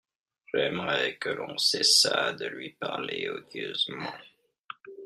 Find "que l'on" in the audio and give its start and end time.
1.19-1.57